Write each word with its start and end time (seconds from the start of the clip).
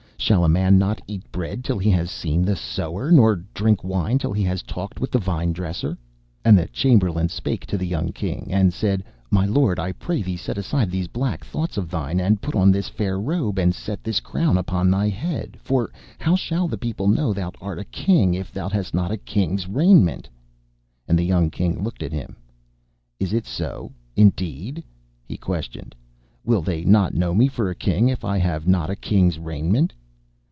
Shall 0.23 0.43
a 0.45 0.49
man 0.49 0.77
not 0.77 1.01
eat 1.07 1.29
bread 1.31 1.63
till 1.63 1.79
he 1.79 1.89
has 1.89 2.11
seen 2.11 2.43
the 2.45 2.55
sower, 2.55 3.11
nor 3.11 3.37
drink 3.55 3.83
wine 3.83 4.19
till 4.19 4.31
he 4.31 4.43
has 4.43 4.61
talked 4.61 4.99
with 5.01 5.09
the 5.11 5.17
vinedresser?' 5.19 5.97
And 6.45 6.55
the 6.55 6.67
Chamberlain 6.67 7.27
spake 7.27 7.65
to 7.65 7.77
the 7.77 7.87
young 7.87 8.11
King, 8.11 8.47
and 8.51 8.71
said, 8.71 9.03
'My 9.31 9.47
lord, 9.47 9.79
I 9.79 9.91
pray 9.93 10.21
thee 10.21 10.37
set 10.37 10.59
aside 10.59 10.91
these 10.91 11.07
black 11.07 11.43
thoughts 11.43 11.75
of 11.75 11.89
thine, 11.89 12.19
and 12.19 12.39
put 12.39 12.55
on 12.55 12.71
this 12.71 12.87
fair 12.87 13.19
robe, 13.19 13.57
and 13.57 13.73
set 13.73 14.03
this 14.03 14.19
crown 14.19 14.59
upon 14.59 14.91
thy 14.91 15.09
head. 15.09 15.57
For 15.59 15.91
how 16.19 16.35
shall 16.35 16.67
the 16.67 16.77
people 16.77 17.07
know 17.07 17.33
that 17.33 17.55
thou 17.55 17.59
art 17.65 17.79
a 17.79 17.83
king, 17.85 18.35
if 18.35 18.53
thou 18.53 18.69
hast 18.69 18.93
not 18.93 19.09
a 19.11 19.17
king's 19.17 19.67
raiment?' 19.67 20.29
And 21.07 21.17
the 21.17 21.25
young 21.25 21.49
King 21.49 21.83
looked 21.83 22.03
at 22.03 22.13
him. 22.13 22.35
'Is 23.19 23.33
it 23.33 23.47
so, 23.47 23.91
indeed?' 24.15 24.83
he 25.27 25.35
questioned. 25.35 25.95
'Will 26.45 26.61
they 26.61 26.85
not 26.85 27.15
know 27.15 27.33
me 27.33 27.47
for 27.47 27.71
a 27.71 27.75
king 27.75 28.07
if 28.07 28.23
I 28.23 28.37
have 28.37 28.67
not 28.67 28.91
a 28.91 28.95
king's 28.95 29.39
raiment? 29.39 29.93